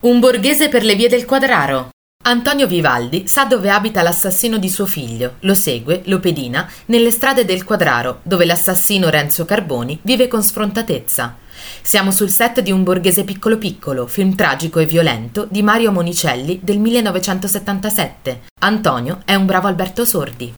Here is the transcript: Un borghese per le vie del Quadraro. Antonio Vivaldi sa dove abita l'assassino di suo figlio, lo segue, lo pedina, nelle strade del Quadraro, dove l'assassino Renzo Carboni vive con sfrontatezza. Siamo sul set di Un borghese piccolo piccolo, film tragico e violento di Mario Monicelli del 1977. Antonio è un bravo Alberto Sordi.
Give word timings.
Un 0.00 0.20
borghese 0.20 0.68
per 0.68 0.84
le 0.84 0.94
vie 0.94 1.08
del 1.08 1.24
Quadraro. 1.24 1.88
Antonio 2.26 2.68
Vivaldi 2.68 3.26
sa 3.26 3.46
dove 3.46 3.68
abita 3.68 4.00
l'assassino 4.00 4.56
di 4.56 4.68
suo 4.68 4.86
figlio, 4.86 5.38
lo 5.40 5.54
segue, 5.54 6.02
lo 6.04 6.20
pedina, 6.20 6.70
nelle 6.84 7.10
strade 7.10 7.44
del 7.44 7.64
Quadraro, 7.64 8.20
dove 8.22 8.44
l'assassino 8.44 9.08
Renzo 9.08 9.44
Carboni 9.44 9.98
vive 10.02 10.28
con 10.28 10.40
sfrontatezza. 10.40 11.38
Siamo 11.82 12.12
sul 12.12 12.30
set 12.30 12.60
di 12.60 12.70
Un 12.70 12.84
borghese 12.84 13.24
piccolo 13.24 13.58
piccolo, 13.58 14.06
film 14.06 14.36
tragico 14.36 14.78
e 14.78 14.86
violento 14.86 15.48
di 15.50 15.64
Mario 15.64 15.90
Monicelli 15.90 16.60
del 16.62 16.78
1977. 16.78 18.42
Antonio 18.60 19.22
è 19.24 19.34
un 19.34 19.46
bravo 19.46 19.66
Alberto 19.66 20.04
Sordi. 20.04 20.54